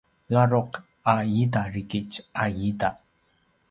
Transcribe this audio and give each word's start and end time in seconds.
ladruq 0.33 0.71
a 1.13 1.15
ita 1.41 1.61
drikitj 1.71 2.13
a 2.43 2.45
ita 2.69 2.89